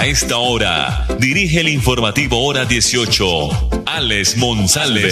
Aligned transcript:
A 0.00 0.06
esta 0.06 0.38
hora, 0.38 1.04
dirige 1.18 1.60
el 1.60 1.68
informativo 1.68 2.42
Hora 2.46 2.64
18, 2.64 3.24
Alex 3.84 4.38
Monsalve. 4.38 5.10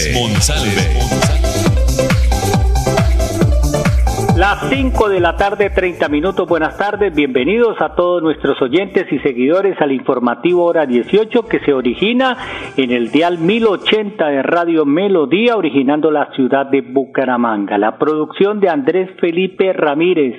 Las 4.34 4.70
5 4.70 5.08
de 5.10 5.20
la 5.20 5.36
tarde, 5.36 5.68
30 5.68 6.08
minutos. 6.08 6.48
Buenas 6.48 6.78
tardes, 6.78 7.14
bienvenidos 7.14 7.78
a 7.82 7.94
todos 7.94 8.22
nuestros 8.22 8.62
oyentes 8.62 9.04
y 9.12 9.18
seguidores 9.18 9.78
al 9.82 9.92
informativo 9.92 10.64
Hora 10.64 10.86
18 10.86 11.42
que 11.42 11.60
se 11.60 11.74
origina 11.74 12.38
en 12.78 12.90
el 12.90 13.10
dial 13.10 13.36
1080 13.36 14.26
de 14.26 14.42
Radio 14.42 14.86
Melodía, 14.86 15.58
originando 15.58 16.10
la 16.10 16.32
ciudad 16.34 16.64
de 16.64 16.80
Bucaramanga. 16.80 17.76
La 17.76 17.98
producción 17.98 18.58
de 18.58 18.70
Andrés 18.70 19.10
Felipe 19.20 19.74
Ramírez, 19.74 20.34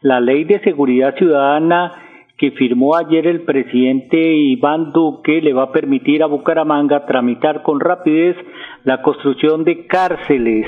la 0.00 0.20
ley 0.20 0.44
de 0.44 0.60
seguridad 0.60 1.14
ciudadana 1.18 2.03
que 2.36 2.50
firmó 2.52 2.96
ayer 2.96 3.26
el 3.26 3.42
presidente 3.42 4.18
Iván 4.18 4.92
Duque 4.92 5.40
le 5.40 5.52
va 5.52 5.64
a 5.64 5.72
permitir 5.72 6.22
a 6.22 6.26
Bucaramanga 6.26 7.06
tramitar 7.06 7.62
con 7.62 7.78
rapidez 7.78 8.36
la 8.82 9.02
construcción 9.02 9.64
de 9.64 9.86
cárceles 9.86 10.66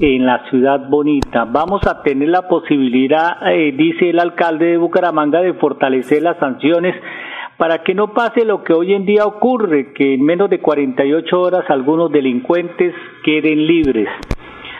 en 0.00 0.24
la 0.24 0.48
ciudad 0.50 0.88
bonita. 0.88 1.44
Vamos 1.44 1.86
a 1.86 2.02
tener 2.02 2.28
la 2.28 2.48
posibilidad, 2.48 3.36
eh, 3.50 3.72
dice 3.76 4.10
el 4.10 4.20
alcalde 4.20 4.66
de 4.66 4.76
Bucaramanga, 4.76 5.40
de 5.40 5.54
fortalecer 5.54 6.22
las 6.22 6.38
sanciones 6.38 6.94
para 7.56 7.82
que 7.82 7.94
no 7.94 8.12
pase 8.12 8.44
lo 8.44 8.62
que 8.62 8.72
hoy 8.72 8.94
en 8.94 9.04
día 9.04 9.26
ocurre, 9.26 9.92
que 9.94 10.14
en 10.14 10.24
menos 10.24 10.50
de 10.50 10.60
48 10.60 11.40
horas 11.40 11.64
algunos 11.68 12.10
delincuentes 12.10 12.94
queden 13.24 13.66
libres 13.66 14.08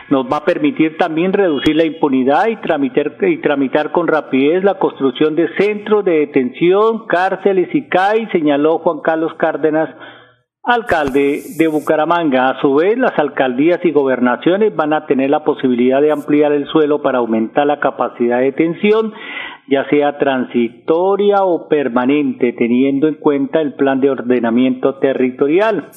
nos 0.09 0.25
va 0.31 0.37
a 0.37 0.45
permitir 0.45 0.97
también 0.97 1.33
reducir 1.33 1.75
la 1.75 1.85
impunidad 1.85 2.47
y 2.47 2.57
tramitar, 2.57 3.15
y 3.21 3.41
tramitar 3.41 3.91
con 3.91 4.07
rapidez 4.07 4.63
la 4.63 4.75
construcción 4.75 5.35
de 5.35 5.49
centros 5.57 6.05
de 6.05 6.19
detención, 6.19 7.07
cárceles 7.07 7.73
y 7.73 7.87
CAI, 7.87 8.27
señaló 8.31 8.79
Juan 8.79 8.99
Carlos 9.01 9.33
Cárdenas, 9.37 9.89
alcalde 10.65 11.41
de 11.57 11.67
Bucaramanga. 11.67 12.49
A 12.49 12.61
su 12.61 12.75
vez, 12.75 12.97
las 12.97 13.17
alcaldías 13.17 13.79
y 13.83 13.91
gobernaciones 13.91 14.75
van 14.75 14.93
a 14.93 15.05
tener 15.05 15.29
la 15.29 15.43
posibilidad 15.43 16.01
de 16.01 16.11
ampliar 16.11 16.51
el 16.51 16.67
suelo 16.67 17.01
para 17.01 17.19
aumentar 17.19 17.65
la 17.65 17.79
capacidad 17.79 18.39
de 18.39 18.45
detención, 18.45 19.13
ya 19.69 19.87
sea 19.89 20.17
transitoria 20.17 21.43
o 21.43 21.67
permanente, 21.67 22.53
teniendo 22.53 23.07
en 23.07 23.15
cuenta 23.15 23.61
el 23.61 23.73
plan 23.73 23.99
de 23.99 24.09
ordenamiento 24.11 24.95
territorial. 24.95 25.89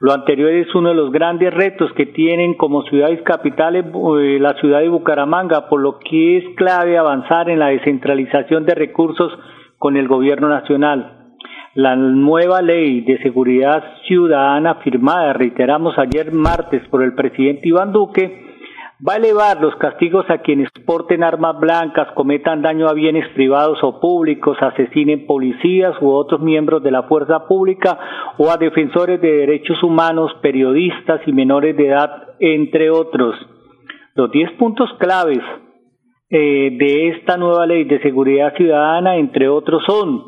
Lo 0.00 0.12
anterior 0.12 0.50
es 0.50 0.72
uno 0.76 0.90
de 0.90 0.94
los 0.94 1.10
grandes 1.10 1.52
retos 1.52 1.92
que 1.94 2.06
tienen 2.06 2.54
como 2.54 2.82
ciudades 2.82 3.20
capitales 3.22 3.84
eh, 3.84 4.38
la 4.40 4.54
ciudad 4.54 4.78
de 4.78 4.88
Bucaramanga, 4.88 5.68
por 5.68 5.80
lo 5.80 5.98
que 5.98 6.38
es 6.38 6.44
clave 6.56 6.96
avanzar 6.96 7.50
en 7.50 7.58
la 7.58 7.68
descentralización 7.68 8.64
de 8.64 8.76
recursos 8.76 9.36
con 9.76 9.96
el 9.96 10.06
gobierno 10.06 10.48
nacional. 10.48 11.32
La 11.74 11.96
nueva 11.96 12.62
ley 12.62 13.00
de 13.00 13.18
seguridad 13.22 13.82
ciudadana 14.06 14.76
firmada, 14.76 15.32
reiteramos 15.32 15.98
ayer 15.98 16.30
martes 16.32 16.86
por 16.90 17.02
el 17.02 17.14
presidente 17.14 17.68
Iván 17.68 17.92
Duque, 17.92 18.47
va 19.06 19.14
a 19.14 19.16
elevar 19.16 19.60
los 19.60 19.76
castigos 19.76 20.28
a 20.28 20.38
quienes 20.38 20.70
porten 20.84 21.22
armas 21.22 21.58
blancas, 21.60 22.08
cometan 22.14 22.62
daño 22.62 22.88
a 22.88 22.94
bienes 22.94 23.28
privados 23.34 23.78
o 23.82 24.00
públicos, 24.00 24.56
asesinen 24.60 25.26
policías 25.26 25.94
u 26.00 26.10
otros 26.10 26.40
miembros 26.40 26.82
de 26.82 26.90
la 26.90 27.04
fuerza 27.04 27.46
pública 27.46 27.98
o 28.38 28.50
a 28.50 28.56
defensores 28.56 29.20
de 29.20 29.32
derechos 29.32 29.82
humanos, 29.82 30.32
periodistas 30.42 31.20
y 31.26 31.32
menores 31.32 31.76
de 31.76 31.88
edad, 31.88 32.10
entre 32.40 32.90
otros. 32.90 33.36
Los 34.14 34.32
diez 34.32 34.50
puntos 34.52 34.90
claves 34.98 35.42
eh, 36.30 36.76
de 36.76 37.08
esta 37.08 37.36
nueva 37.36 37.66
ley 37.66 37.84
de 37.84 38.02
seguridad 38.02 38.54
ciudadana, 38.56 39.16
entre 39.16 39.48
otros, 39.48 39.82
son 39.86 40.24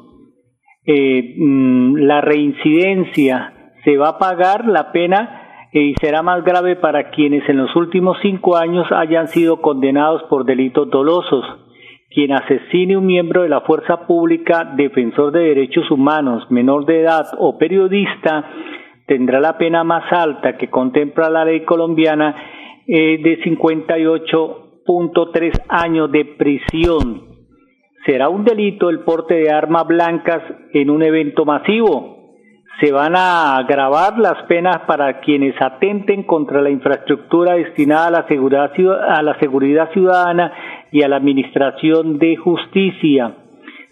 eh, 0.86 1.34
mm, 1.36 1.96
la 1.96 2.20
reincidencia, 2.20 3.72
se 3.84 3.96
va 3.96 4.10
a 4.10 4.18
pagar 4.18 4.66
la 4.66 4.92
pena 4.92 5.39
y 5.72 5.94
será 6.00 6.22
más 6.22 6.44
grave 6.44 6.76
para 6.76 7.10
quienes 7.10 7.48
en 7.48 7.56
los 7.58 7.74
últimos 7.76 8.18
cinco 8.22 8.56
años 8.56 8.90
hayan 8.90 9.28
sido 9.28 9.60
condenados 9.60 10.24
por 10.24 10.44
delitos 10.44 10.90
dolosos. 10.90 11.44
Quien 12.12 12.32
asesine 12.32 12.96
un 12.96 13.06
miembro 13.06 13.42
de 13.42 13.48
la 13.48 13.60
fuerza 13.60 14.08
pública, 14.08 14.64
defensor 14.76 15.30
de 15.30 15.42
derechos 15.42 15.88
humanos, 15.92 16.44
menor 16.50 16.86
de 16.86 17.02
edad 17.02 17.26
o 17.38 17.56
periodista 17.56 18.50
tendrá 19.06 19.38
la 19.38 19.58
pena 19.58 19.84
más 19.84 20.12
alta 20.12 20.56
que 20.56 20.70
contempla 20.70 21.30
la 21.30 21.44
ley 21.44 21.60
colombiana 21.64 22.34
eh, 22.86 23.18
de 23.22 23.40
58.3 23.42 25.52
años 25.68 26.10
de 26.10 26.24
prisión. 26.24 27.28
Será 28.06 28.28
un 28.28 28.44
delito 28.44 28.90
el 28.90 28.98
porte 29.00 29.34
de 29.34 29.50
armas 29.50 29.86
blancas 29.86 30.42
en 30.72 30.90
un 30.90 31.04
evento 31.04 31.44
masivo 31.44 32.19
se 32.78 32.92
van 32.92 33.14
a 33.16 33.56
agravar 33.56 34.18
las 34.18 34.42
penas 34.44 34.80
para 34.86 35.20
quienes 35.20 35.54
atenten 35.60 36.22
contra 36.22 36.62
la 36.62 36.70
infraestructura 36.70 37.54
destinada 37.54 38.06
a 38.06 38.10
la 38.10 38.28
seguridad, 38.28 38.72
a 39.08 39.22
la 39.22 39.38
seguridad 39.38 39.90
ciudadana 39.92 40.52
y 40.92 41.02
a 41.02 41.08
la 41.08 41.16
administración 41.16 42.18
de 42.18 42.36
justicia. 42.36 43.34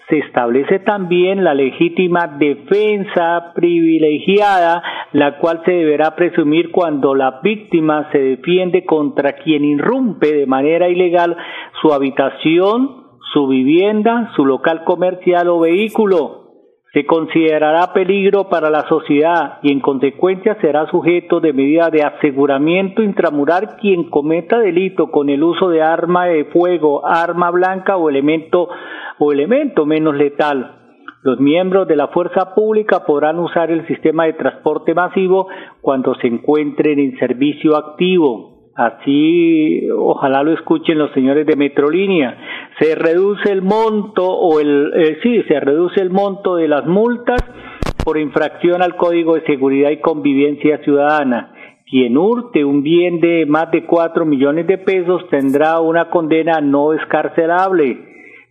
Se 0.09 0.19
establece 0.21 0.79
también 0.79 1.45
la 1.45 1.53
legítima 1.53 2.29
defensa 2.39 3.53
privilegiada, 3.55 4.83
la 5.13 5.37
cual 5.37 5.61
se 5.67 5.73
deberá 5.73 6.17
presumir 6.17 6.71
cuando 6.71 7.15
la 7.15 7.41
víctima 7.43 8.09
se 8.11 8.19
defiende 8.19 8.87
contra 8.87 9.35
quien 9.35 9.67
irrumpe 9.67 10.33
de 10.33 10.47
manera 10.47 10.89
ilegal 10.89 11.37
su 11.83 11.93
habitación, 11.93 13.05
su 13.35 13.49
vivienda, 13.49 14.33
su 14.35 14.47
local 14.47 14.85
comercial 14.85 15.49
o 15.49 15.61
vehículo 15.61 16.48
se 16.93 17.05
considerará 17.05 17.93
peligro 17.93 18.49
para 18.49 18.71
la 18.71 18.89
sociedad 18.89 19.59
y 19.63 19.73
en 19.73 19.81
consecuencia 19.81 20.57
será 20.61 20.87
sujeto 20.87 21.39
de 21.41 21.53
medida 21.53 21.91
de 21.91 22.03
aseguramiento 22.03 23.03
intramural 23.03 23.77
quien 23.81 24.05
cometa 24.05 24.59
delito 24.59 25.11
con 25.11 25.29
el 25.29 25.43
uso 25.43 25.69
de 25.69 25.83
arma 25.83 26.27
de 26.27 26.47
fuego, 26.47 27.07
arma 27.07 27.51
blanca 27.51 27.97
o 27.97 28.09
elemento 28.09 28.69
o 29.19 29.33
elemento 29.33 29.85
menos 29.85 30.17
letal. 30.17 30.77
Los 31.23 31.41
miembros 31.41 31.87
de 31.89 31.97
la 31.97 32.09
fuerza 32.09 32.55
pública 32.55 33.05
podrán 33.05 33.39
usar 33.39 33.71
el 33.71 33.87
sistema 33.87 34.25
de 34.25 34.35
transporte 34.35 34.95
masivo 34.95 35.49
cuando 35.83 36.15
se 36.15 36.29
encuentren 36.29 36.99
en 36.99 37.19
servicio 37.19 37.77
activo. 37.77 38.71
Así, 38.77 39.89
ojalá 39.91 40.45
lo 40.45 40.53
escuchen 40.53 40.99
los 40.99 41.11
señores 41.11 41.45
de 41.45 41.57
Metrolínea. 41.57 42.39
Se 42.81 42.95
reduce 42.95 43.51
el 43.51 43.63
monto 43.63 44.25
o 44.25 44.61
el 44.61 44.93
eh, 44.95 45.19
sí, 45.23 45.43
se 45.49 45.59
reduce 45.59 46.01
el 46.01 46.11
monto 46.11 46.55
de 46.57 46.69
las 46.69 46.87
multas 46.87 47.43
por 48.05 48.19
infracción 48.19 48.83
al 48.83 48.97
Código 48.97 49.35
de 49.35 49.45
Seguridad 49.47 49.91
y 49.91 50.01
Convivencia 50.01 50.79
Ciudadana. 50.85 51.55
Quien 51.91 52.17
hurte 52.17 52.65
un 52.65 52.83
bien 52.83 53.19
de 53.19 53.47
más 53.47 53.71
de 53.73 53.85
cuatro 53.85 54.25
millones 54.25 54.67
de 54.67 54.79
pesos 54.79 55.23
tendrá 55.29 55.81
una 55.81 56.09
condena 56.11 56.61
no 56.61 56.93
escarcelable. 56.93 57.99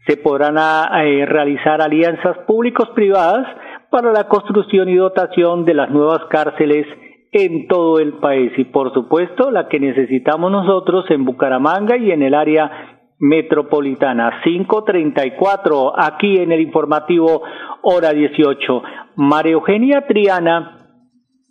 Se 0.08 0.18
podrán 0.18 0.56
ah, 0.58 0.90
eh, 1.06 1.26
realizar 1.26 1.82
alianzas 1.82 2.38
públicos-privadas 2.48 3.48
para 3.90 4.12
la 4.12 4.28
construcción 4.28 4.90
y 4.90 4.96
dotación 4.96 5.64
de 5.64 5.74
las 5.74 5.90
nuevas 5.90 6.26
cárceles 6.30 6.86
en 7.32 7.68
todo 7.68 8.00
el 8.00 8.14
país 8.14 8.52
y 8.58 8.66
por 8.66 8.94
supuesto 8.94 9.52
la 9.52 9.68
que 9.68 9.80
necesitamos 9.80 10.52
nosotros 10.52 11.06
en 11.12 11.24
Bucaramanga 11.24 11.98
y 11.98 12.12
en 12.12 12.24
el 12.24 12.34
área 12.34 12.97
metropolitana. 13.20 14.42
534 14.44 15.94
aquí 16.00 16.38
en 16.38 16.52
el 16.52 16.62
informativo 16.62 17.44
hora 17.82 18.12
18. 18.12 18.84
María 19.16 19.54
Eugenia 19.54 20.06
Triana 20.08 20.78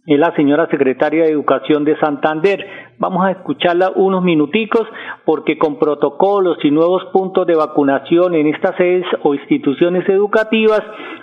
es 0.06 0.18
la 0.18 0.34
señora 0.36 0.68
secretaria 0.70 1.24
de 1.24 1.32
Educación 1.32 1.84
de 1.84 1.98
Santander. 1.98 2.85
Vamos 2.98 3.26
a 3.26 3.32
escucharla 3.32 3.92
unos 3.94 4.22
minuticos 4.22 4.88
porque 5.26 5.58
con 5.58 5.78
protocolos 5.78 6.56
y 6.64 6.70
nuevos 6.70 7.04
puntos 7.12 7.46
de 7.46 7.54
vacunación 7.54 8.34
en 8.34 8.46
estas 8.46 8.74
sedes 8.76 9.04
o 9.22 9.34
instituciones 9.34 10.08
educativas, 10.08 10.80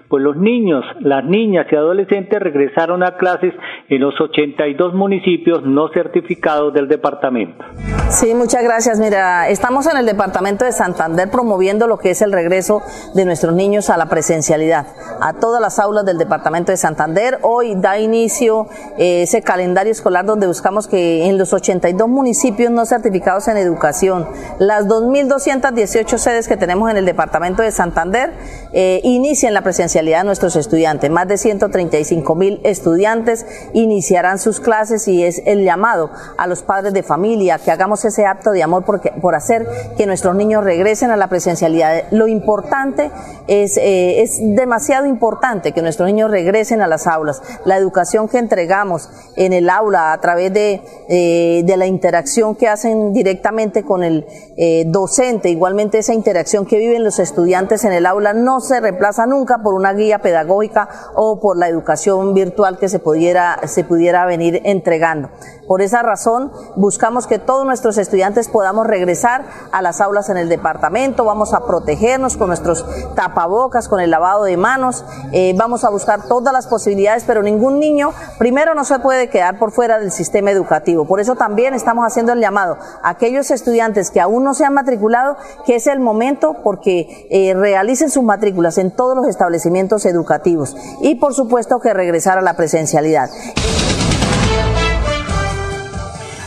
pues 0.07 0.23
los 0.23 0.37
niños, 0.37 0.85
las 0.99 1.25
niñas 1.25 1.65
y 1.71 1.75
adolescentes 1.75 2.39
regresaron 2.39 3.01
a 3.01 3.17
clases 3.17 3.55
en 3.89 4.01
los 4.01 4.13
82 4.21 4.93
municipios 4.93 5.63
no 5.63 5.89
certificados 5.89 6.73
del 6.75 6.87
departamento. 6.87 7.65
Sí, 8.09 8.35
muchas 8.35 8.61
gracias. 8.61 8.99
Mira, 8.99 9.49
estamos 9.49 9.87
en 9.87 9.97
el 9.97 10.05
departamento 10.05 10.65
de 10.65 10.71
Santander 10.71 11.31
promoviendo 11.31 11.87
lo 11.87 11.97
que 11.97 12.11
es 12.11 12.21
el 12.21 12.31
regreso 12.31 12.83
de 13.15 13.25
nuestros 13.25 13.55
niños 13.55 13.89
a 13.89 13.97
la 13.97 14.05
presencialidad, 14.07 14.85
a 15.19 15.33
todas 15.33 15.59
las 15.59 15.79
aulas 15.79 16.05
del 16.05 16.19
departamento 16.19 16.71
de 16.71 16.77
Santander. 16.77 17.39
Hoy 17.41 17.73
da 17.75 17.97
inicio 17.97 18.67
eh, 18.99 19.23
ese 19.23 19.41
calendario 19.41 19.91
escolar 19.91 20.25
donde 20.25 20.45
buscamos 20.45 20.87
que 20.87 21.27
en 21.27 21.39
los 21.39 21.53
82 21.63 22.09
municipios 22.09 22.71
no 22.71 22.85
certificados 22.85 23.47
en 23.47 23.55
educación, 23.55 24.27
las 24.59 24.85
2.218 24.85 26.17
sedes 26.17 26.49
que 26.49 26.57
tenemos 26.57 26.91
en 26.91 26.97
el 26.97 27.05
departamento 27.05 27.63
de 27.63 27.71
Santander, 27.71 28.33
eh, 28.73 28.99
inicien 29.03 29.53
la 29.53 29.61
presencialidad 29.61 30.19
de 30.19 30.23
nuestros 30.25 30.57
estudiantes. 30.57 31.09
Más 31.09 31.27
de 31.27 31.37
135 31.37 32.35
mil 32.35 32.59
estudiantes 32.65 33.45
iniciarán 33.71 34.39
sus 34.39 34.59
clases 34.59 35.07
y 35.07 35.23
es 35.23 35.41
el 35.45 35.63
llamado 35.63 36.11
a 36.37 36.47
los 36.47 36.63
padres 36.63 36.93
de 36.93 37.01
familia 37.01 37.59
que 37.59 37.71
hagamos 37.71 38.03
ese 38.03 38.25
acto 38.25 38.51
de 38.51 38.61
amor 38.61 38.83
por, 38.83 38.99
por 39.21 39.35
hacer 39.35 39.65
que 39.95 40.05
nuestros 40.05 40.35
niños 40.35 40.65
regresen 40.65 41.11
a 41.11 41.17
la 41.17 41.27
presencialidad. 41.29 42.03
Lo 42.11 42.27
importante 42.27 43.09
es, 43.47 43.77
eh, 43.77 44.21
es 44.21 44.37
demasiado 44.41 45.05
importante 45.05 45.71
que 45.71 45.81
nuestros 45.81 46.07
niños 46.07 46.29
regresen 46.29 46.81
a 46.81 46.87
las 46.87 47.07
aulas. 47.07 47.41
La 47.63 47.77
educación 47.77 48.27
que 48.27 48.37
entregamos 48.37 49.09
en 49.37 49.53
el 49.53 49.69
aula 49.69 50.11
a 50.11 50.19
través 50.19 50.53
de, 50.53 50.81
eh, 51.07 51.52
de 51.61 51.77
la 51.77 51.85
interacción 51.85 52.55
que 52.55 52.67
hacen 52.67 53.13
directamente 53.13 53.83
con 53.83 54.03
el 54.03 54.25
eh, 54.57 54.85
docente, 54.87 55.49
igualmente 55.49 55.99
esa 55.99 56.13
interacción 56.13 56.65
que 56.65 56.79
viven 56.79 57.03
los 57.03 57.19
estudiantes 57.19 57.83
en 57.83 57.93
el 57.93 58.07
aula 58.07 58.33
no 58.33 58.61
se 58.61 58.79
reemplaza 58.79 59.27
nunca 59.27 59.59
por 59.59 59.75
una 59.75 59.93
guía 59.93 60.19
pedagógica 60.19 60.89
o 61.15 61.39
por 61.39 61.57
la 61.57 61.67
educación 61.67 62.33
virtual 62.33 62.79
que 62.79 62.89
se 62.89 62.99
pudiera, 62.99 63.59
se 63.67 63.83
pudiera 63.83 64.25
venir 64.25 64.61
entregando. 64.63 65.29
Por 65.67 65.81
esa 65.81 66.01
razón, 66.01 66.51
buscamos 66.75 67.27
que 67.27 67.39
todos 67.39 67.65
nuestros 67.65 67.97
estudiantes 67.97 68.49
podamos 68.49 68.85
regresar 68.85 69.45
a 69.71 69.81
las 69.81 70.01
aulas 70.01 70.29
en 70.29 70.37
el 70.37 70.49
departamento, 70.49 71.25
vamos 71.25 71.53
a 71.53 71.65
protegernos 71.65 72.37
con 72.37 72.47
nuestros 72.47 72.85
tapabocas, 73.15 73.87
con 73.87 73.99
el 73.99 74.11
lavado 74.11 74.43
de 74.43 74.57
manos, 74.57 75.05
eh, 75.31 75.53
vamos 75.57 75.83
a 75.83 75.89
buscar 75.89 76.27
todas 76.27 76.53
las 76.53 76.67
posibilidades, 76.67 77.23
pero 77.25 77.41
ningún 77.43 77.79
niño, 77.79 78.11
primero, 78.37 78.75
no 78.75 78.83
se 78.83 78.99
puede 78.99 79.29
quedar 79.29 79.57
por 79.59 79.71
fuera 79.71 79.99
del 79.99 80.11
sistema 80.11 80.51
educativo. 80.51 81.05
Por 81.05 81.19
eso 81.19 81.35
también 81.43 81.73
estamos 81.73 82.05
haciendo 82.05 82.31
el 82.31 82.39
llamado 82.39 82.77
a 83.03 83.09
aquellos 83.09 83.51
estudiantes 83.51 84.11
que 84.11 84.21
aún 84.21 84.45
no 84.45 84.53
se 84.53 84.63
han 84.63 84.73
matriculado, 84.73 85.35
que 85.65 85.75
es 85.75 85.87
el 85.87 85.99
momento 85.99 86.55
porque 86.63 87.27
eh, 87.29 87.53
realicen 87.53 88.09
sus 88.09 88.23
matrículas 88.23 88.77
en 88.77 88.95
todos 88.95 89.13
los 89.13 89.27
establecimientos 89.27 90.05
educativos 90.05 90.73
y, 91.01 91.15
por 91.15 91.33
supuesto, 91.33 91.81
que 91.81 91.93
regresar 91.93 92.37
a 92.37 92.41
la 92.41 92.55
presencialidad. 92.55 93.27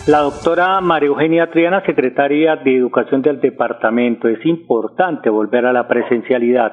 La 0.07 0.21
doctora 0.21 0.81
María 0.81 1.09
Eugenia 1.09 1.51
Triana, 1.51 1.85
secretaria 1.85 2.57
de 2.57 2.79
Educación 2.79 3.21
del 3.21 3.39
departamento, 3.43 4.29
es 4.29 4.39
importante 4.47 5.29
volver 5.29 5.67
a 5.67 5.75
la 5.75 5.87
presencialidad. 5.87 6.73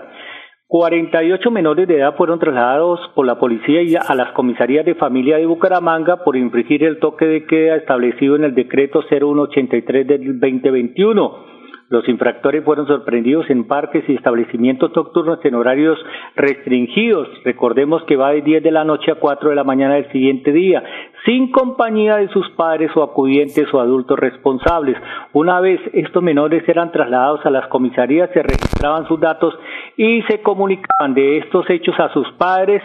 48 0.73 1.51
menores 1.51 1.87
de 1.87 1.99
edad 1.99 2.15
fueron 2.17 2.39
trasladados 2.39 2.99
por 3.13 3.27
la 3.27 3.37
policía 3.37 3.83
y 3.83 3.93
a 3.95 4.15
las 4.15 4.31
comisarías 4.31 4.83
de 4.83 4.95
familia 4.95 5.37
de 5.37 5.45
Bucaramanga 5.45 6.23
por 6.23 6.35
infringir 6.35 6.83
el 6.83 6.97
toque 6.97 7.25
de 7.25 7.45
queda 7.45 7.75
establecido 7.75 8.35
en 8.37 8.43
el 8.43 8.55
decreto 8.55 9.03
0183 9.07 10.07
del 10.07 10.39
2021. 10.39 11.52
Los 11.89 12.07
infractores 12.07 12.63
fueron 12.63 12.87
sorprendidos 12.87 13.49
en 13.49 13.67
parques 13.67 14.03
y 14.07 14.15
establecimientos 14.15 14.95
nocturnos 14.95 15.43
en 15.43 15.55
horarios 15.55 15.99
restringidos. 16.35 17.27
Recordemos 17.43 18.03
que 18.03 18.15
va 18.15 18.31
de 18.31 18.41
10 18.41 18.63
de 18.63 18.71
la 18.71 18.83
noche 18.83 19.11
a 19.11 19.15
4 19.15 19.49
de 19.49 19.55
la 19.55 19.63
mañana 19.63 19.95
del 19.95 20.11
siguiente 20.11 20.51
día, 20.51 20.83
sin 21.25 21.51
compañía 21.51 22.17
de 22.17 22.29
sus 22.29 22.49
padres 22.51 22.91
o 22.95 23.03
acudientes 23.03 23.71
o 23.73 23.79
adultos 23.79 24.17
responsables. 24.17 24.97
Una 25.33 25.59
vez 25.59 25.79
estos 25.93 26.23
menores 26.23 26.67
eran 26.67 26.91
trasladados 26.91 27.45
a 27.45 27.49
las 27.49 27.67
comisarías, 27.67 28.29
se 28.33 28.41
registraban 28.41 29.07
sus 29.07 29.19
datos 29.19 29.53
y 29.97 30.21
se 30.23 30.41
comunicaban 30.41 31.13
de 31.13 31.37
estos 31.37 31.69
hechos 31.69 31.99
a 31.99 32.11
sus 32.13 32.31
padres, 32.33 32.81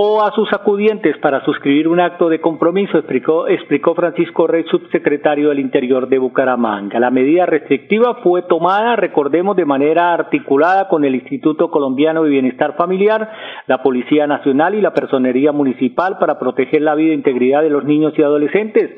o 0.00 0.22
a 0.22 0.30
sus 0.30 0.52
acudientes 0.52 1.18
para 1.18 1.44
suscribir 1.44 1.88
un 1.88 1.98
acto 1.98 2.28
de 2.28 2.40
compromiso, 2.40 2.98
explicó, 2.98 3.48
explicó 3.48 3.96
Francisco 3.96 4.46
Rey, 4.46 4.62
subsecretario 4.70 5.48
del 5.48 5.58
Interior 5.58 6.08
de 6.08 6.18
Bucaramanga. 6.18 7.00
La 7.00 7.10
medida 7.10 7.46
restrictiva 7.46 8.14
fue 8.22 8.42
tomada, 8.42 8.94
recordemos, 8.94 9.56
de 9.56 9.64
manera 9.64 10.14
articulada 10.14 10.86
con 10.86 11.04
el 11.04 11.16
Instituto 11.16 11.72
Colombiano 11.72 12.22
de 12.22 12.30
Bienestar 12.30 12.76
Familiar, 12.76 13.28
la 13.66 13.82
Policía 13.82 14.28
Nacional 14.28 14.76
y 14.76 14.80
la 14.80 14.94
Personería 14.94 15.50
Municipal 15.50 16.16
para 16.20 16.38
proteger 16.38 16.82
la 16.82 16.94
vida 16.94 17.10
e 17.10 17.16
integridad 17.16 17.62
de 17.62 17.70
los 17.70 17.84
niños 17.84 18.12
y 18.16 18.22
adolescentes. 18.22 18.92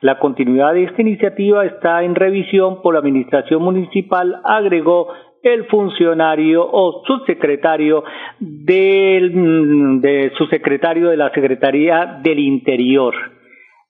La 0.00 0.18
continuidad 0.18 0.72
de 0.72 0.82
esta 0.82 1.00
iniciativa 1.00 1.64
está 1.64 2.02
en 2.02 2.16
revisión 2.16 2.82
por 2.82 2.94
la 2.94 3.00
Administración 3.00 3.62
Municipal, 3.62 4.40
agregó 4.42 5.10
el 5.42 5.66
funcionario 5.66 6.68
o 6.70 7.02
subsecretario 7.06 8.04
del 8.38 9.34
mm, 9.34 10.00
de 10.00 10.32
subsecretario 10.36 11.08
de 11.08 11.16
la 11.16 11.30
Secretaría 11.32 12.20
del 12.22 12.38
Interior 12.38 13.14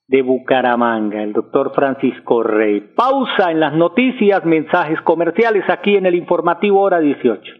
de 0.06 0.23
Bucaramanga, 0.23 1.23
el 1.23 1.32
doctor 1.32 1.73
Francisco 1.73 2.43
Rey. 2.43 2.81
Pausa 2.97 3.50
en 3.52 3.61
las 3.61 3.75
noticias, 3.75 4.44
mensajes 4.44 5.00
comerciales 5.02 5.64
aquí 5.69 5.97
en 5.97 6.06
el 6.06 6.17
informativo 6.17 6.81
hora 6.81 6.99
18. 6.99 7.59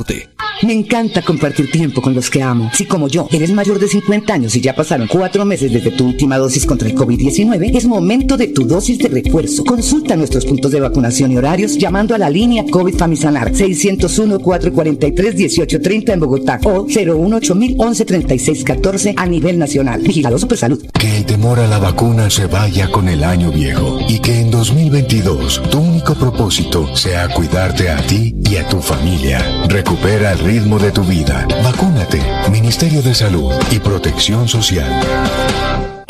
norte. 0.00 0.49
Me 0.62 0.74
encanta 0.74 1.22
compartir 1.22 1.70
tiempo 1.70 2.02
con 2.02 2.14
los 2.14 2.28
que 2.28 2.42
amo. 2.42 2.70
Si 2.74 2.84
como 2.84 3.08
yo 3.08 3.26
eres 3.32 3.50
mayor 3.50 3.78
de 3.78 3.88
50 3.88 4.34
años 4.34 4.54
y 4.54 4.60
ya 4.60 4.74
pasaron 4.74 5.08
cuatro 5.08 5.46
meses 5.46 5.72
desde 5.72 5.90
tu 5.90 6.04
última 6.04 6.36
dosis 6.36 6.66
contra 6.66 6.86
el 6.86 6.94
COVID-19, 6.94 7.74
es 7.74 7.86
momento 7.86 8.36
de 8.36 8.48
tu 8.48 8.66
dosis 8.66 8.98
de 8.98 9.08
refuerzo. 9.08 9.64
Consulta 9.64 10.16
nuestros 10.16 10.44
puntos 10.44 10.70
de 10.70 10.80
vacunación 10.80 11.32
y 11.32 11.38
horarios 11.38 11.78
llamando 11.78 12.14
a 12.14 12.18
la 12.18 12.28
línea 12.28 12.66
COVID 12.70 12.94
Famisanar 12.94 13.52
601-443-1830 13.52 16.12
en 16.12 16.20
Bogotá 16.20 16.60
o 16.64 16.84
018 16.84 17.54
113614 17.54 19.14
a 19.16 19.24
nivel 19.24 19.58
nacional. 19.58 20.02
Vigilado 20.02 20.38
Supersalud. 20.38 20.84
Que 20.92 21.16
el 21.16 21.24
temor 21.24 21.58
a 21.58 21.68
la 21.68 21.78
vacuna 21.78 22.28
se 22.28 22.44
vaya 22.44 22.92
con 22.92 23.08
el 23.08 23.24
año 23.24 23.50
viejo 23.50 23.98
y 24.08 24.18
que 24.18 24.40
en 24.40 24.50
2022 24.50 25.62
tu 25.70 25.78
único 25.78 26.14
propósito 26.16 26.94
sea 26.94 27.28
cuidarte 27.28 27.88
a 27.88 28.06
ti 28.06 28.36
y 28.44 28.56
a 28.56 28.68
tu 28.68 28.82
familia. 28.82 29.42
Recupera 29.68 30.32
el 30.32 30.49
ritmo 30.50 30.80
de 30.80 30.90
tu 30.90 31.04
vida. 31.04 31.46
Vacúnate. 31.62 32.20
Ministerio 32.50 33.02
de 33.02 33.14
Salud 33.14 33.52
y 33.70 33.78
Protección 33.78 34.48
Social. 34.48 34.90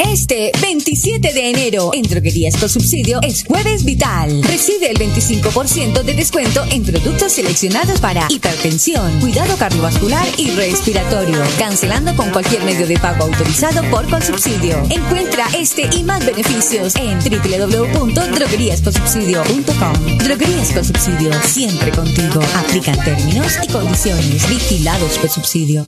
Este 0.09 0.51
27 0.63 1.35
de 1.35 1.51
enero 1.51 1.91
en 1.93 2.05
Droguerías 2.05 2.57
con 2.57 2.71
Subsidio 2.71 3.21
es 3.23 3.45
Jueves 3.45 3.85
Vital. 3.85 4.43
Recibe 4.45 4.91
el 4.91 4.99
25% 4.99 6.03
de 6.03 6.15
descuento 6.15 6.65
en 6.71 6.85
productos 6.85 7.33
seleccionados 7.33 8.01
para 8.01 8.27
hipertensión, 8.31 9.21
cuidado 9.21 9.55
cardiovascular 9.59 10.27
y 10.39 10.53
respiratorio. 10.53 11.37
Cancelando 11.59 12.17
con 12.17 12.31
cualquier 12.31 12.65
medio 12.65 12.87
de 12.87 12.99
pago 12.99 13.25
autorizado 13.25 13.83
por 13.91 14.09
Consubsidio. 14.09 14.83
Encuentra 14.89 15.45
este 15.59 15.91
y 15.95 16.03
más 16.03 16.25
beneficios 16.25 16.95
en 16.97 17.19
www.drogueríasconsubsidio.com. 17.19 20.17
Droguerías 20.19 20.73
con 20.73 20.85
Subsidio, 20.85 21.31
siempre 21.43 21.91
contigo. 21.91 22.41
Aplican 22.57 22.99
términos 23.05 23.53
y 23.63 23.69
condiciones. 23.69 24.49
Vigilados 24.49 25.19
por 25.19 25.29
subsidio. 25.29 25.87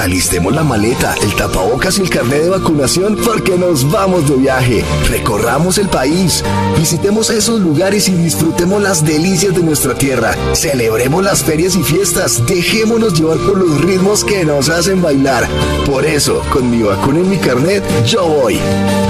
Alistemos 0.00 0.54
la 0.54 0.62
maleta, 0.62 1.14
el 1.22 1.34
tapabocas 1.34 1.98
y 1.98 2.02
el 2.02 2.10
carnet 2.10 2.42
de 2.42 2.50
vacunación 2.50 3.16
porque 3.34 3.58
nos 3.58 3.90
vamos 3.90 4.30
de 4.30 4.36
viaje. 4.36 4.84
Recorramos 5.10 5.78
el 5.78 5.88
país, 5.88 6.44
visitemos 6.78 7.30
esos 7.30 7.58
lugares 7.58 8.08
y 8.08 8.12
disfrutemos 8.12 8.80
las 8.80 9.04
delicias 9.04 9.52
de 9.52 9.60
nuestra 9.60 9.96
tierra. 9.96 10.36
Celebremos 10.52 11.24
las 11.24 11.42
ferias 11.42 11.74
y 11.74 11.82
fiestas. 11.82 12.46
Dejémonos 12.46 13.18
llevar 13.18 13.38
por 13.38 13.58
los 13.58 13.80
ritmos 13.80 14.22
que 14.22 14.44
nos 14.44 14.68
hacen 14.68 15.02
bailar. 15.02 15.48
Por 15.84 16.06
eso, 16.06 16.42
con 16.52 16.70
mi 16.70 16.84
vacuna 16.84 17.18
en 17.18 17.30
mi 17.30 17.38
carnet, 17.38 17.82
yo 18.06 18.24
voy. 18.24 18.56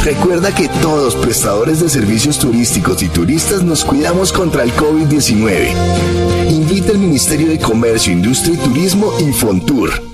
Recuerda 0.02 0.54
que 0.54 0.70
todos 0.80 1.16
prestadores 1.16 1.80
de 1.80 1.90
servicios 1.90 2.38
turísticos 2.38 3.02
y 3.02 3.10
turistas 3.10 3.62
nos 3.62 3.84
cuidamos 3.84 4.32
contra 4.32 4.62
el 4.62 4.72
COVID-19. 4.72 6.48
Invita 6.48 6.92
el 6.92 6.98
Ministerio 6.98 7.48
de 7.48 7.58
Comercio, 7.58 8.10
Industria 8.10 8.54
y 8.54 8.56
Turismo 8.56 9.12
y 9.20 9.34
Fontur. 9.34 10.13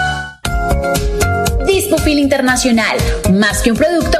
Internacional. 2.19 2.97
Más 3.33 3.61
que 3.61 3.71
un 3.71 3.77
producto, 3.77 4.19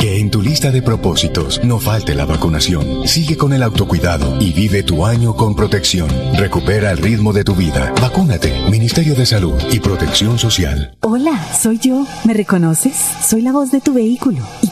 Que 0.00 0.18
en 0.18 0.30
tu 0.30 0.40
lista 0.40 0.70
de 0.70 0.80
propósitos 0.80 1.62
no 1.62 1.78
falte 1.78 2.14
la 2.14 2.24
vacunación. 2.24 3.06
Sigue 3.06 3.36
con 3.36 3.52
el 3.52 3.62
autocuidado 3.62 4.40
y 4.40 4.54
vive 4.54 4.82
tu 4.82 5.04
año 5.04 5.36
con 5.36 5.54
protección. 5.54 6.08
Recupera 6.38 6.90
el 6.90 6.96
ritmo 6.96 7.34
de 7.34 7.44
tu 7.44 7.54
vida. 7.54 7.92
Vacúnate. 8.00 8.50
Ministerio 8.70 9.14
de 9.14 9.26
Salud 9.26 9.60
y 9.70 9.78
Protección 9.78 10.38
Social. 10.38 10.96
Hola, 11.02 11.38
soy 11.54 11.78
yo. 11.80 12.06
¿Me 12.24 12.32
reconoces? 12.32 12.96
Soy 13.22 13.42
la 13.42 13.52
voz 13.52 13.72
de 13.72 13.82
tu 13.82 13.92
vehículo 13.92 14.38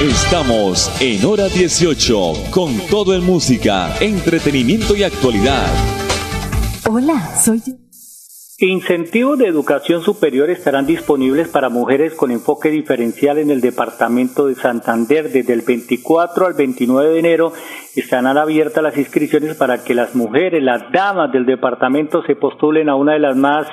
Estamos 0.00 0.90
en 1.02 1.22
hora 1.26 1.50
18 1.50 2.50
con 2.50 2.72
todo 2.90 3.14
en 3.14 3.22
música, 3.22 3.94
entretenimiento 4.00 4.96
y 4.96 5.02
actualidad. 5.02 5.66
Hola, 6.88 7.20
soy 7.36 7.58
yo. 7.58 7.74
Incentivos 8.60 9.38
de 9.38 9.46
educación 9.46 10.02
superior 10.02 10.48
estarán 10.48 10.86
disponibles 10.86 11.48
para 11.48 11.68
mujeres 11.68 12.14
con 12.14 12.30
enfoque 12.30 12.70
diferencial 12.70 13.36
en 13.36 13.50
el 13.50 13.60
departamento 13.60 14.46
de 14.46 14.54
Santander. 14.54 15.30
Desde 15.30 15.52
el 15.52 15.60
24 15.60 16.46
al 16.46 16.54
29 16.54 17.10
de 17.10 17.18
enero 17.18 17.52
estarán 17.94 18.38
abiertas 18.38 18.82
las 18.82 18.96
inscripciones 18.96 19.54
para 19.54 19.84
que 19.84 19.94
las 19.94 20.14
mujeres, 20.14 20.62
las 20.62 20.80
damas 20.92 21.30
del 21.30 21.44
departamento 21.44 22.22
se 22.22 22.36
postulen 22.36 22.88
a 22.88 22.96
una 22.96 23.12
de 23.12 23.18
las 23.18 23.36
más 23.36 23.66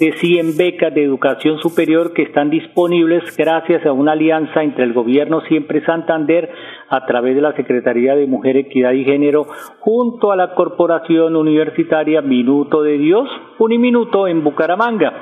de 0.00 0.12
100 0.12 0.56
becas 0.56 0.94
de 0.94 1.04
educación 1.04 1.58
superior 1.58 2.14
que 2.14 2.22
están 2.22 2.48
disponibles 2.48 3.36
gracias 3.36 3.84
a 3.84 3.92
una 3.92 4.12
alianza 4.12 4.62
entre 4.62 4.84
el 4.84 4.94
gobierno 4.94 5.42
Siempre 5.42 5.84
Santander 5.84 6.50
a 6.88 7.04
través 7.04 7.34
de 7.34 7.42
la 7.42 7.52
Secretaría 7.52 8.16
de 8.16 8.26
Mujer, 8.26 8.56
Equidad 8.56 8.92
y 8.92 9.04
Género 9.04 9.46
junto 9.78 10.32
a 10.32 10.36
la 10.36 10.54
Corporación 10.54 11.36
Universitaria 11.36 12.22
Minuto 12.22 12.82
de 12.82 12.96
Dios, 12.96 13.28
Uniminuto 13.58 14.26
en 14.26 14.42
Bucaramanga. 14.42 15.12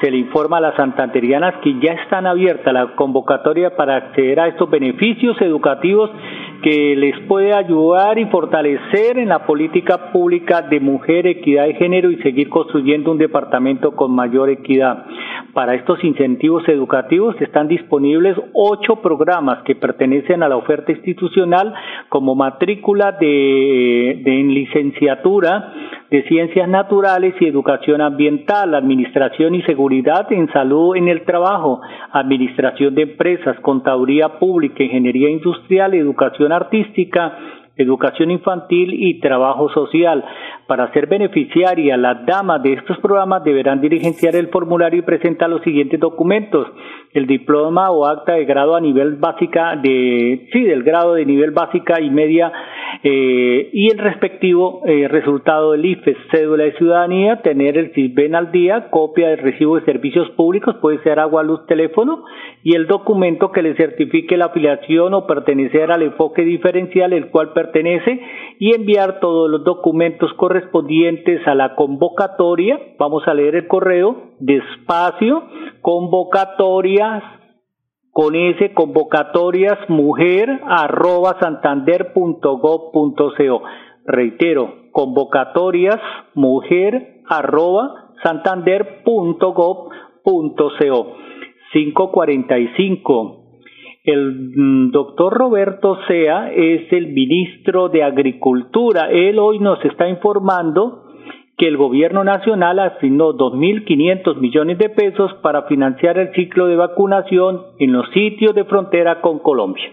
Se 0.00 0.10
le 0.10 0.18
informa 0.18 0.56
a 0.56 0.62
las 0.62 0.74
santanderianas 0.74 1.54
que 1.62 1.78
ya 1.78 1.92
están 1.92 2.26
abiertas 2.26 2.74
la 2.74 2.96
convocatoria 2.96 3.76
para 3.76 3.96
acceder 3.96 4.40
a 4.40 4.48
estos 4.48 4.68
beneficios 4.68 5.40
educativos 5.40 6.10
que 6.62 6.96
les 6.96 7.18
puede 7.28 7.52
ayudar 7.52 8.18
y 8.18 8.26
fortalecer 8.26 9.18
en 9.18 9.28
la 9.28 9.46
política 9.46 10.10
pública 10.12 10.62
de 10.62 10.80
mujer, 10.80 11.26
equidad 11.26 11.66
de 11.66 11.74
género 11.74 12.10
y 12.10 12.16
seguir 12.22 12.48
construyendo 12.48 13.12
un 13.12 13.18
departamento 13.18 13.94
con 13.94 14.12
mayor 14.12 14.50
equidad. 14.50 15.04
Para 15.54 15.74
estos 15.74 16.02
incentivos 16.04 16.68
educativos 16.68 17.40
están 17.40 17.68
disponibles 17.68 18.36
ocho 18.52 18.96
programas 18.96 19.62
que 19.64 19.76
pertenecen 19.76 20.42
a 20.42 20.48
la 20.48 20.56
oferta 20.56 20.92
institucional 20.92 21.74
como 22.08 22.34
matrícula 22.34 23.12
de, 23.12 24.20
de 24.24 24.30
licenciatura 24.42 25.72
de 26.10 26.22
ciencias 26.22 26.68
naturales 26.68 27.34
y 27.38 27.46
educación 27.46 28.00
ambiental, 28.00 28.74
administración 28.74 29.54
y 29.54 29.62
seguridad 29.62 30.30
en 30.32 30.50
salud 30.52 30.96
en 30.96 31.08
el 31.08 31.24
trabajo, 31.24 31.82
administración 32.12 32.94
de 32.94 33.02
empresas, 33.02 33.60
contaduría 33.60 34.38
pública, 34.38 34.82
ingeniería 34.82 35.28
industrial, 35.28 35.94
educación 35.94 36.47
artística, 36.52 37.36
educación 37.78 38.30
infantil 38.30 38.92
y 38.92 39.20
trabajo 39.20 39.68
social. 39.70 40.24
Para 40.66 40.92
ser 40.92 41.06
beneficiaria, 41.06 41.96
las 41.96 42.26
damas 42.26 42.62
de 42.62 42.74
estos 42.74 42.98
programas 42.98 43.44
deberán 43.44 43.80
diligenciar 43.80 44.36
el 44.36 44.48
formulario 44.48 44.98
y 44.98 45.02
presentar 45.02 45.48
los 45.48 45.62
siguientes 45.62 45.98
documentos. 45.98 46.66
El 47.14 47.26
diploma 47.26 47.90
o 47.90 48.04
acta 48.04 48.34
de 48.34 48.44
grado 48.44 48.74
a 48.74 48.80
nivel 48.80 49.16
básica 49.16 49.76
de, 49.76 50.48
sí, 50.52 50.62
del 50.64 50.82
grado 50.82 51.14
de 51.14 51.24
nivel 51.24 51.52
básica 51.52 52.00
y 52.00 52.10
media 52.10 52.52
eh, 53.04 53.70
y 53.72 53.90
el 53.92 53.98
respectivo 53.98 54.82
eh, 54.84 55.06
resultado 55.06 55.72
del 55.72 55.84
IFES, 55.84 56.16
cédula 56.32 56.64
de 56.64 56.76
ciudadanía, 56.76 57.42
tener 57.42 57.78
el 57.78 57.92
CISBEN 57.92 58.34
al 58.34 58.50
día, 58.50 58.90
copia 58.90 59.28
del 59.28 59.38
recibo 59.38 59.76
de 59.76 59.84
servicios 59.84 60.28
públicos, 60.30 60.76
puede 60.80 61.02
ser 61.02 61.20
agua, 61.20 61.44
luz, 61.44 61.64
teléfono, 61.66 62.24
y 62.64 62.74
el 62.74 62.88
documento 62.88 63.52
que 63.52 63.62
le 63.62 63.76
certifique 63.76 64.36
la 64.36 64.46
afiliación 64.46 65.14
o 65.14 65.26
pertenecer 65.26 65.92
al 65.92 66.02
enfoque 66.02 66.42
diferencial 66.42 67.12
el 67.12 67.30
cual 67.30 67.52
pertenece 67.52 68.20
y 68.58 68.74
enviar 68.74 69.20
todos 69.20 69.48
los 69.48 69.62
documentos 69.62 70.32
correspondientes 70.34 71.46
a 71.46 71.54
la 71.54 71.76
convocatoria. 71.76 72.80
Vamos 72.98 73.22
a 73.28 73.34
leer 73.34 73.54
el 73.54 73.68
correo 73.68 74.32
despacio, 74.40 75.44
convocatorias 75.82 77.22
con 78.18 78.34
ese 78.34 78.74
convocatorias 78.74 79.78
mujer 79.88 80.50
arroba 80.66 81.38
santander.gov.co. 81.38 83.62
Reitero, 84.06 84.74
convocatorias 84.90 86.00
mujer 86.34 87.20
arroba 87.28 88.10
santander.gov.co. 88.24 91.16
545. 91.72 93.44
El 94.02 94.50
mm, 94.56 94.90
doctor 94.90 95.32
Roberto 95.32 95.98
Sea 96.08 96.50
es 96.52 96.92
el 96.92 97.12
ministro 97.12 97.88
de 97.88 98.02
Agricultura. 98.02 99.12
Él 99.12 99.38
hoy 99.38 99.60
nos 99.60 99.78
está 99.84 100.08
informando 100.08 101.04
que 101.58 101.66
el 101.66 101.76
gobierno 101.76 102.22
nacional 102.22 102.78
asignó 102.78 103.34
2.500 103.34 104.40
millones 104.40 104.78
de 104.78 104.90
pesos 104.90 105.32
para 105.42 105.66
financiar 105.66 106.16
el 106.16 106.32
ciclo 106.32 106.66
de 106.66 106.76
vacunación 106.76 107.74
en 107.80 107.92
los 107.92 108.06
sitios 108.14 108.54
de 108.54 108.64
frontera 108.64 109.20
con 109.20 109.40
Colombia. 109.40 109.90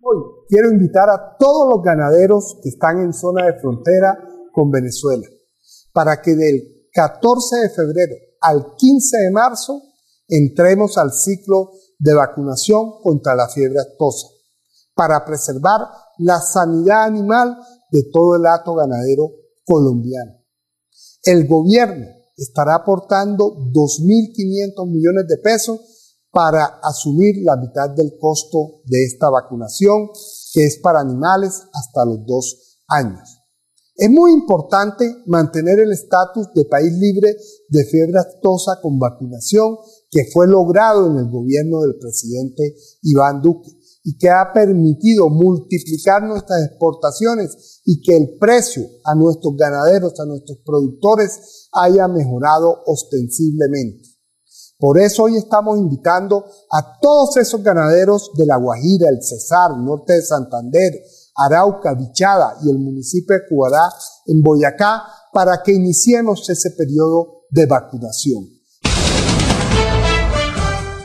Hoy 0.00 0.16
quiero 0.48 0.70
invitar 0.70 1.10
a 1.10 1.36
todos 1.38 1.68
los 1.68 1.84
ganaderos 1.84 2.58
que 2.62 2.70
están 2.70 2.98
en 3.04 3.12
zona 3.12 3.44
de 3.44 3.60
frontera 3.60 4.16
con 4.52 4.70
Venezuela 4.70 5.26
para 5.92 6.22
que 6.22 6.30
del 6.30 6.62
14 6.94 7.56
de 7.56 7.68
febrero 7.68 8.14
al 8.40 8.72
15 8.74 9.16
de 9.18 9.30
marzo 9.30 9.82
entremos 10.28 10.96
al 10.96 11.10
ciclo 11.10 11.72
de 11.98 12.14
vacunación 12.14 13.02
contra 13.02 13.34
la 13.34 13.48
fiebre 13.48 13.80
aftosa 13.80 14.28
para 14.94 15.26
preservar 15.26 15.80
la 16.18 16.38
sanidad 16.38 17.04
animal 17.04 17.58
de 17.90 18.04
todo 18.10 18.36
el 18.36 18.46
hato 18.46 18.74
ganadero 18.74 19.45
colombiano. 19.66 20.42
El 21.22 21.46
gobierno 21.46 22.06
estará 22.36 22.76
aportando 22.76 23.56
2.500 23.72 24.86
millones 24.88 25.26
de 25.28 25.38
pesos 25.38 25.80
para 26.30 26.80
asumir 26.82 27.42
la 27.42 27.56
mitad 27.56 27.90
del 27.90 28.16
costo 28.20 28.82
de 28.84 29.04
esta 29.04 29.28
vacunación, 29.30 30.10
que 30.52 30.64
es 30.64 30.78
para 30.78 31.00
animales 31.00 31.62
hasta 31.72 32.04
los 32.04 32.24
dos 32.26 32.80
años. 32.88 33.40
Es 33.96 34.10
muy 34.10 34.32
importante 34.32 35.22
mantener 35.26 35.80
el 35.80 35.90
estatus 35.92 36.52
de 36.54 36.66
país 36.66 36.92
libre 36.92 37.34
de 37.70 37.84
fiebre 37.86 38.18
aftosa 38.18 38.78
con 38.82 38.98
vacunación 38.98 39.78
que 40.10 40.26
fue 40.32 40.46
logrado 40.46 41.10
en 41.10 41.16
el 41.16 41.30
gobierno 41.30 41.80
del 41.80 41.96
presidente 41.98 42.76
Iván 43.02 43.40
Duque 43.40 43.70
y 44.08 44.16
que 44.18 44.30
ha 44.30 44.52
permitido 44.54 45.28
multiplicar 45.28 46.22
nuestras 46.22 46.64
exportaciones 46.64 47.80
y 47.84 48.00
que 48.00 48.16
el 48.16 48.38
precio 48.38 48.84
a 49.04 49.16
nuestros 49.16 49.56
ganaderos, 49.56 50.20
a 50.20 50.24
nuestros 50.24 50.58
productores 50.64 51.68
haya 51.72 52.06
mejorado 52.06 52.84
ostensiblemente. 52.86 54.08
Por 54.78 55.00
eso 55.00 55.24
hoy 55.24 55.36
estamos 55.36 55.76
invitando 55.76 56.44
a 56.70 57.00
todos 57.00 57.36
esos 57.38 57.64
ganaderos 57.64 58.30
de 58.36 58.46
La 58.46 58.58
Guajira, 58.58 59.08
el 59.10 59.20
Cesar, 59.24 59.76
norte 59.76 60.12
de 60.12 60.22
Santander, 60.22 60.92
Arauca, 61.34 61.94
Bichada 61.94 62.58
y 62.62 62.70
el 62.70 62.78
municipio 62.78 63.34
de 63.34 63.42
Cubará 63.48 63.88
en 64.26 64.40
Boyacá 64.40 65.02
para 65.32 65.64
que 65.64 65.72
iniciemos 65.72 66.48
ese 66.48 66.70
periodo 66.70 67.46
de 67.50 67.66
vacunación. 67.66 68.55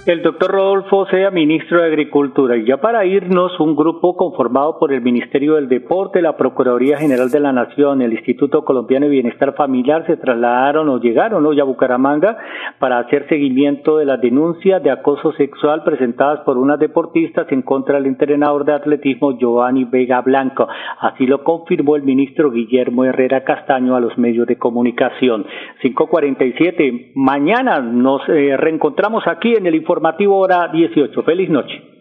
El 0.04 0.24
doctor 0.24 0.50
Rodolfo 0.50 1.06
sea 1.12 1.30
ministro 1.30 1.80
de 1.80 1.86
Agricultura. 1.86 2.58
Y 2.58 2.66
ya 2.66 2.78
para 2.78 3.06
irnos, 3.06 3.60
un 3.60 3.76
grupo 3.76 4.18
conformado 4.18 4.80
por 4.80 4.92
el 4.92 5.02
Ministerio 5.02 5.54
del 5.56 5.70
Deporte, 5.70 6.24
la 6.24 6.36
Procuraduría 6.36 6.98
General 6.98 7.30
de 7.30 7.40
la 7.40 7.52
Nación, 7.52 8.02
el 8.02 8.14
Instituto 8.14 8.66
Colombiano 8.66 9.06
de 9.06 9.12
Bienestar 9.12 9.54
Familiar 9.54 10.04
se 10.08 10.18
trasladaron 10.18 10.90
o 10.90 11.00
llegaron 11.00 11.46
hoy 11.46 11.60
a 11.60 11.66
Bucaramanga 11.66 12.36
para 12.80 12.98
hacer 12.98 13.28
seguimiento 13.30 13.98
de 13.98 14.06
las 14.06 14.20
denuncias 14.20 14.82
de 14.82 14.90
acoso 14.90 15.34
sexual 15.34 15.84
presentadas 15.84 16.40
por 16.46 16.58
unas 16.58 16.80
deportistas 16.80 17.46
en 17.52 17.62
contra 17.62 17.98
del 17.98 18.08
entrenador 18.08 18.66
de 18.66 18.74
atletismo 18.74 19.38
Giovanni 19.38 19.84
Vega 19.84 20.22
Blanco. 20.22 20.68
Así 21.00 21.28
lo 21.28 21.44
confirmó 21.44 21.96
el 21.96 22.02
ministro 22.02 22.50
Guillermo 22.50 23.06
Herrera 23.06 23.44
Castaño 23.44 23.96
a 23.96 24.00
los 24.00 24.18
medios 24.18 24.48
de 24.48 24.58
comunicación. 24.58 25.46
547. 25.80 27.12
Mañana 27.14 27.82
nos 27.82 28.28
eh, 28.30 28.58
reencontramos 28.58 29.28
aquí 29.28 29.54
en 29.54 29.68
el 29.68 29.76
informativo 29.92 30.38
hora 30.38 30.68
18. 30.68 31.22
Feliz 31.24 31.50
noche. 31.50 32.01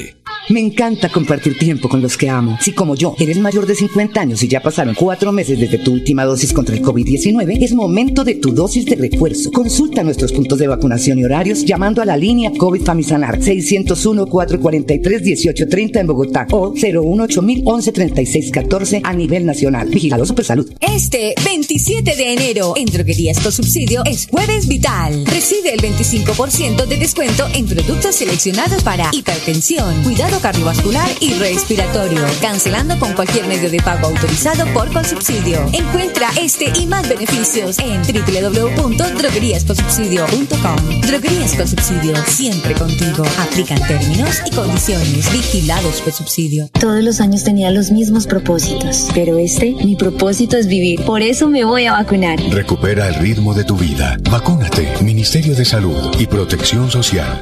ты. 0.01 0.30
Me 0.49 0.59
encanta 0.59 1.09
compartir 1.09 1.55
tiempo 1.57 1.87
con 1.87 2.01
los 2.01 2.17
que 2.17 2.27
amo. 2.27 2.57
Si 2.59 2.73
como 2.73 2.95
yo 2.95 3.15
eres 3.19 3.37
mayor 3.37 3.67
de 3.67 3.75
50 3.75 4.19
años 4.19 4.41
y 4.43 4.47
ya 4.47 4.59
pasaron 4.61 4.95
cuatro 4.95 5.31
meses 5.31 5.59
desde 5.59 5.77
tu 5.77 5.93
última 5.93 6.25
dosis 6.25 6.51
contra 6.51 6.75
el 6.75 6.81
COVID-19, 6.81 7.63
es 7.63 7.73
momento 7.73 8.23
de 8.23 8.33
tu 8.35 8.51
dosis 8.51 8.85
de 8.85 8.95
refuerzo. 8.95 9.51
Consulta 9.51 10.01
nuestros 10.03 10.31
puntos 10.33 10.57
de 10.57 10.65
vacunación 10.67 11.19
y 11.19 11.25
horarios 11.25 11.63
llamando 11.63 12.01
a 12.01 12.05
la 12.05 12.17
línea 12.17 12.51
COVID 12.57 12.81
Famisanar 12.81 13.39
601-443-1830 13.39 15.99
en 15.99 16.07
Bogotá 16.07 16.47
o 16.51 16.71
018 16.71 17.41
113614 17.41 19.01
a 19.03 19.13
nivel 19.13 19.45
nacional. 19.45 19.89
Vigilado 19.89 20.25
Supersalud. 20.25 20.71
Este 20.79 21.35
27 21.45 22.15
de 22.15 22.33
enero 22.33 22.73
en 22.75 22.85
Droguerías 22.85 23.39
con 23.39 23.51
Subsidio 23.51 24.03
es 24.05 24.25
Jueves 24.27 24.67
Vital. 24.67 25.23
Recibe 25.25 25.73
el 25.73 25.81
25% 25.81 26.87
de 26.87 26.97
descuento 26.97 27.47
en 27.53 27.67
productos 27.67 28.15
seleccionados 28.15 28.81
para 28.83 29.11
hipertensión, 29.13 30.01
cuidado 30.03 30.30
cardiovascular 30.39 31.09
y 31.19 31.33
respiratorio, 31.33 32.21
cancelando 32.41 32.97
con 32.99 33.13
cualquier 33.13 33.47
medio 33.47 33.69
de 33.69 33.81
pago 33.81 34.07
autorizado 34.07 34.65
por 34.73 34.93
Consubsidio. 34.93 35.65
Encuentra 35.73 36.29
este 36.39 36.71
y 36.79 36.85
más 36.85 37.09
beneficios 37.09 37.77
en 37.79 38.01
www.drogueríasconsubsidio.com. 38.03 41.01
Droguerías 41.01 41.55
con 41.55 41.67
Subsidio, 41.67 42.13
siempre 42.27 42.75
contigo. 42.75 43.25
Aplican 43.39 43.81
términos 43.87 44.37
y 44.45 44.51
condiciones 44.51 45.31
vigilados 45.31 46.01
por 46.01 46.13
subsidio. 46.13 46.69
Todos 46.79 47.03
los 47.03 47.19
años 47.19 47.43
tenía 47.43 47.71
los 47.71 47.91
mismos 47.91 48.27
propósitos, 48.27 49.07
pero 49.13 49.37
este, 49.37 49.75
mi 49.83 49.95
propósito 49.95 50.57
es 50.57 50.67
vivir. 50.67 51.03
Por 51.05 51.21
eso 51.21 51.47
me 51.47 51.63
voy 51.63 51.85
a 51.85 51.93
vacunar. 51.93 52.39
Recupera 52.51 53.07
el 53.07 53.15
ritmo 53.15 53.53
de 53.53 53.63
tu 53.63 53.75
vida. 53.75 54.17
Vacúnate. 54.29 54.93
Ministerio 55.01 55.55
de 55.55 55.65
Salud 55.65 56.15
y 56.19 56.27
Protección 56.27 56.91
Social. 56.91 57.41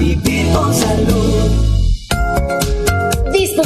Vivir 0.00 0.50
con 0.54 0.72
salud. 0.72 1.29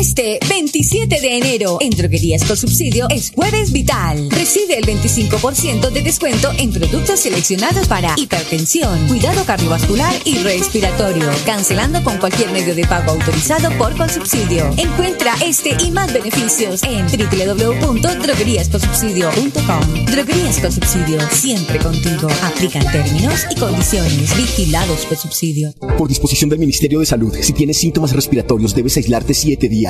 Este 0.00 0.40
27 0.48 1.20
de 1.20 1.36
enero 1.36 1.76
en 1.78 1.90
Droguerías 1.90 2.42
con 2.44 2.56
Subsidio 2.56 3.06
es 3.10 3.32
Jueves 3.32 3.70
Vital. 3.70 4.30
Recibe 4.30 4.78
el 4.78 4.86
25% 4.86 5.90
de 5.90 6.00
descuento 6.00 6.50
en 6.56 6.72
productos 6.72 7.20
seleccionados 7.20 7.86
para 7.86 8.14
hipertensión, 8.16 9.08
cuidado 9.08 9.44
cardiovascular 9.44 10.14
y 10.24 10.38
respiratorio, 10.38 11.28
cancelando 11.44 12.02
con 12.02 12.16
cualquier 12.16 12.50
medio 12.50 12.74
de 12.74 12.86
pago 12.86 13.10
autorizado 13.10 13.76
por 13.76 13.94
Consubsidio. 13.94 14.70
Encuentra 14.78 15.34
este 15.44 15.76
y 15.84 15.90
más 15.90 16.10
beneficios 16.14 16.82
en 16.84 17.06
www.drogueríasconsubsidio.com. 17.06 20.06
Droguerías 20.06 20.60
con 20.60 20.72
Subsidio, 20.72 21.20
siempre 21.30 21.78
contigo. 21.78 22.26
Aplican 22.42 22.90
términos 22.90 23.44
y 23.50 23.54
condiciones 23.56 24.34
vigilados 24.34 25.04
por 25.04 25.18
subsidio. 25.18 25.74
Por 25.98 26.08
disposición 26.08 26.48
del 26.48 26.60
Ministerio 26.60 27.00
de 27.00 27.06
Salud, 27.06 27.36
si 27.38 27.52
tienes 27.52 27.76
síntomas 27.76 28.14
respiratorios 28.14 28.74
debes 28.74 28.96
aislarte 28.96 29.34
7 29.34 29.68
días. 29.68 29.89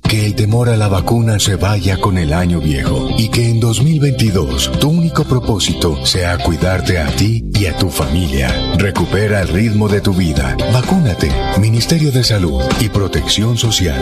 Que 0.11 0.25
el 0.25 0.35
temor 0.35 0.67
a 0.67 0.75
la 0.75 0.89
vacuna 0.89 1.39
se 1.39 1.55
vaya 1.55 1.95
con 1.95 2.17
el 2.17 2.33
año 2.33 2.59
viejo 2.59 3.11
y 3.17 3.29
que 3.29 3.49
en 3.49 3.61
2022 3.61 4.73
tu 4.77 4.89
único 4.89 5.23
propósito 5.23 6.05
sea 6.05 6.37
cuidarte 6.37 6.99
a 6.99 7.07
ti 7.15 7.45
y 7.53 7.67
a 7.67 7.77
tu 7.77 7.89
familia. 7.89 8.73
Recupera 8.77 9.41
el 9.41 9.47
ritmo 9.47 9.87
de 9.87 10.01
tu 10.01 10.13
vida. 10.13 10.57
Vacúnate. 10.73 11.31
Ministerio 11.61 12.11
de 12.11 12.25
Salud 12.25 12.61
y 12.81 12.89
Protección 12.89 13.57
Social. 13.57 14.01